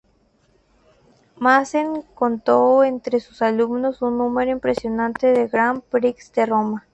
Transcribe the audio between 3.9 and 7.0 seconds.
un número impresionante de Grand prix de Roma.